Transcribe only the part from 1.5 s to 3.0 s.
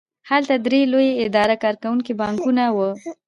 کوونکي بانکونه وو